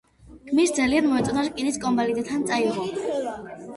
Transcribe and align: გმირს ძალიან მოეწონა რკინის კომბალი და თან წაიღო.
გმირს 0.51 0.73
ძალიან 0.77 1.09
მოეწონა 1.11 1.45
რკინის 1.49 1.77
კომბალი 1.85 2.17
და 2.19 2.25
თან 2.31 2.47
წაიღო. 2.53 2.87